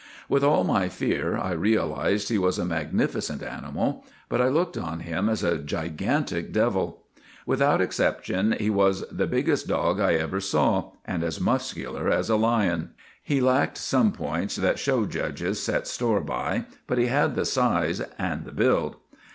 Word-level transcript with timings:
"With 0.27 0.43
all 0.43 0.63
my 0.63 0.89
fear, 0.89 1.37
I 1.37 1.51
realized 1.51 2.29
he 2.29 2.39
was 2.39 2.57
a 2.57 2.65
mag 2.65 2.91
nificent 2.91 3.43
animal, 3.47 4.03
but 4.29 4.41
I 4.41 4.47
looked 4.47 4.75
on 4.75 5.01
him 5.01 5.29
as 5.29 5.43
a 5.43 5.59
gigantic 5.59 6.51
devil. 6.51 7.03
Without 7.45 7.81
exception, 7.81 8.55
he 8.59 8.71
was 8.71 9.07
the 9.11 9.27
biggest 9.27 9.67
dog 9.67 9.99
I 9.99 10.15
ever 10.15 10.39
saw, 10.41 10.89
and 11.05 11.23
as 11.23 11.39
muscular 11.39 12.09
as 12.09 12.31
a 12.31 12.35
lion. 12.35 12.93
He 13.21 13.41
lacked 13.41 13.77
some 13.77 14.11
points 14.11 14.55
that 14.55 14.79
show 14.79 15.05
judges 15.05 15.61
set 15.61 15.85
store 15.85 16.21
by, 16.21 16.65
but 16.87 16.97
he 16.97 17.05
had 17.05 17.35
the 17.35 17.45
size 17.45 18.01
and 18.17 18.43
the 18.43 18.51
build. 18.51 18.95